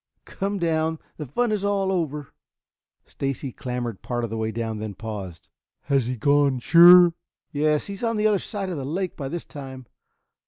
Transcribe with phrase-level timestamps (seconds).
[0.25, 0.97] "Come down.
[1.17, 2.33] The fun is all over."
[3.05, 5.47] Stacy clambered part of the way down, then paused.
[5.81, 7.13] "Has he gone, sure?"
[7.51, 9.85] "Yes, he is on the other side of the lake by this time.